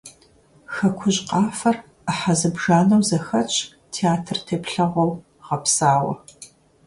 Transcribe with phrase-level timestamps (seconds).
[0.73, 3.57] «Хэкужь къафэр» Ӏыхьэ зыбжанэу зэхэтщ,
[3.93, 5.11] театр теплъэгъуэу
[5.45, 6.13] гъэпсауэ.